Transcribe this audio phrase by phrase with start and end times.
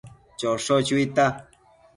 [0.39, 1.25] Chosho chuita